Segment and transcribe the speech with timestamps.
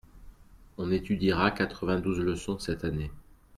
[0.79, 3.11] On étudiera quatre vingt-douze leçons cette année.